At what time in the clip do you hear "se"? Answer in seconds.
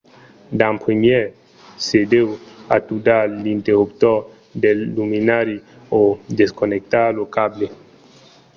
1.87-1.99